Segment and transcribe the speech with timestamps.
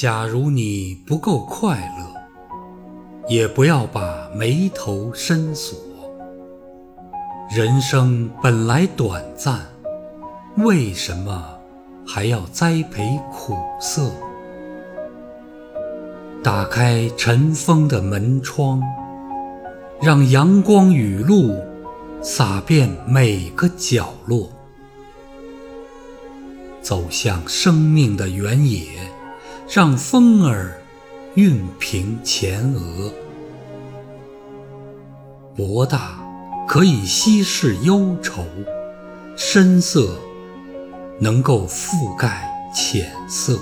[0.00, 5.78] 假如你不够快乐，也不要把眉头深锁。
[7.54, 9.60] 人生本来短暂，
[10.56, 11.44] 为什么
[12.06, 14.10] 还要栽培苦涩？
[16.42, 18.82] 打开尘封的门窗，
[20.00, 21.54] 让阳光雨露
[22.22, 24.48] 洒遍每个角落。
[26.80, 28.86] 走向生命的原野，
[29.72, 30.82] 让风儿
[31.36, 33.12] 熨平前额。
[35.54, 36.18] 博大
[36.66, 38.44] 可以稀释忧愁，
[39.36, 40.18] 深色
[41.20, 43.60] 能够覆盖浅色。